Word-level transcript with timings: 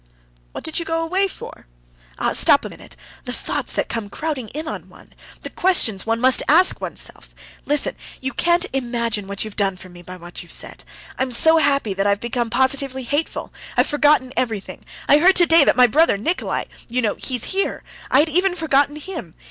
"What 0.51 0.63
did 0.63 0.79
you 0.79 0.83
go 0.83 1.03
away 1.03 1.27
for?" 1.27 1.67
"Ah, 2.17 2.31
stop 2.33 2.65
a 2.65 2.69
minute! 2.69 2.95
Ah, 2.97 3.21
the 3.25 3.33
thoughts 3.33 3.73
that 3.73 3.87
come 3.87 4.09
crowding 4.09 4.49
on 4.65 4.89
one! 4.89 5.13
The 5.41 5.51
questions 5.51 6.07
one 6.07 6.19
must 6.19 6.41
ask 6.47 6.81
oneself! 6.81 7.35
Listen. 7.67 7.95
You 8.19 8.33
can't 8.33 8.65
imagine 8.73 9.27
what 9.27 9.45
you've 9.45 9.55
done 9.55 9.77
for 9.77 9.89
me 9.89 10.01
by 10.01 10.17
what 10.17 10.41
you 10.41 10.49
said. 10.49 10.83
I'm 11.19 11.31
so 11.31 11.57
happy 11.57 11.93
that 11.93 12.07
I've 12.07 12.19
become 12.19 12.49
positively 12.49 13.03
hateful; 13.03 13.53
I've 13.77 13.85
forgotten 13.85 14.33
everything. 14.35 14.83
I 15.07 15.19
heard 15.19 15.35
today 15.35 15.63
that 15.65 15.75
my 15.77 15.85
brother 15.85 16.17
Nikolay... 16.17 16.65
you 16.89 17.03
know, 17.03 17.13
he's 17.19 17.43
here... 17.51 17.83
I 18.09 18.21
had 18.21 18.29
even 18.29 18.55
forgotten 18.55 18.95
him. 18.95 19.35